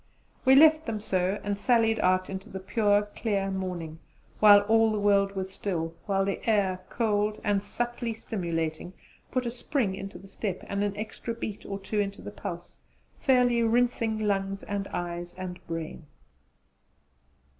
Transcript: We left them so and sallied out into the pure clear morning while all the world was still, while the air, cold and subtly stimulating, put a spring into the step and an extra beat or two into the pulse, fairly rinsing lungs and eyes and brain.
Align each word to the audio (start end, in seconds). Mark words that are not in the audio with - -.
We 0.45 0.55
left 0.55 0.87
them 0.87 0.99
so 0.99 1.39
and 1.43 1.55
sallied 1.55 1.99
out 1.99 2.27
into 2.27 2.49
the 2.49 2.59
pure 2.59 3.03
clear 3.15 3.51
morning 3.51 3.99
while 4.39 4.61
all 4.61 4.91
the 4.91 4.99
world 4.99 5.33
was 5.35 5.53
still, 5.53 5.93
while 6.07 6.25
the 6.25 6.43
air, 6.49 6.79
cold 6.89 7.39
and 7.43 7.63
subtly 7.63 8.15
stimulating, 8.15 8.93
put 9.29 9.45
a 9.45 9.51
spring 9.51 9.93
into 9.93 10.17
the 10.17 10.27
step 10.27 10.65
and 10.67 10.83
an 10.83 10.97
extra 10.97 11.35
beat 11.35 11.67
or 11.67 11.77
two 11.77 11.99
into 11.99 12.23
the 12.23 12.31
pulse, 12.31 12.79
fairly 13.19 13.61
rinsing 13.61 14.17
lungs 14.17 14.63
and 14.63 14.87
eyes 14.87 15.35
and 15.35 15.59
brain. 15.67 16.07